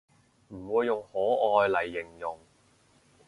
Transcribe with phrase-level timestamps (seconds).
[0.47, 2.39] 唔會用可愛嚟形容